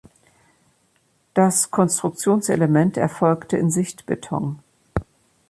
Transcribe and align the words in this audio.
Das 1.35 1.69
Konstruktionselement 1.69 2.97
erfolgte 2.97 3.57
in 3.57 3.69
Sichtbeton. 3.69 4.57